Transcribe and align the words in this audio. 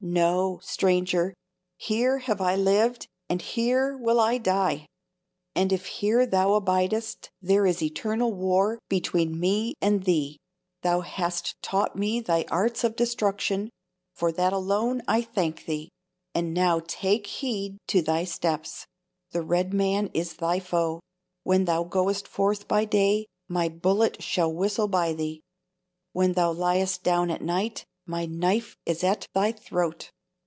No, 0.03 0.57
stranger, 0.63 1.31
here 1.77 2.17
have 2.17 2.41
I 2.41 2.55
lived, 2.55 3.05
and 3.29 3.39
here 3.39 3.95
will 3.95 4.19
I 4.19 4.39
die! 4.39 4.87
and 5.53 5.71
if 5.71 5.85
here 5.85 6.25
thou 6.25 6.59
abidest, 6.59 7.29
there 7.39 7.67
is 7.67 7.83
eternal 7.83 8.33
war 8.33 8.79
between 8.89 9.39
me 9.39 9.75
and 9.79 10.01
thee! 10.03 10.39
Thou 10.81 11.01
hast 11.01 11.53
taught 11.61 11.95
me 11.95 12.19
thy 12.19 12.45
arts 12.49 12.83
of 12.83 12.95
destruction, 12.95 13.69
for 14.11 14.31
that 14.31 14.51
alone 14.53 15.03
I 15.07 15.21
thank 15.21 15.65
thee; 15.67 15.91
and 16.33 16.51
now 16.51 16.81
take 16.87 17.27
heed 17.27 17.77
to 17.89 18.01
thy 18.01 18.23
steps; 18.23 18.87
the 19.29 19.43
red 19.43 19.71
man 19.71 20.09
is 20.15 20.33
thy 20.33 20.59
foe. 20.59 20.99
When 21.43 21.65
thou 21.65 21.83
goest 21.83 22.27
forth 22.27 22.67
by 22.67 22.85
day, 22.85 23.27
my 23.47 23.69
bullet 23.69 24.23
shall 24.23 24.51
whistle 24.51 24.87
by 24.87 25.13
thee; 25.13 25.41
when 26.11 26.33
thou 26.33 26.51
liest 26.53 27.03
down 27.03 27.29
at 27.29 27.43
night, 27.43 27.85
my 28.07 28.25
knife 28.25 28.75
is 28.85 29.03
at 29.03 29.27
thy 29.33 29.51
throat. 29.51 30.09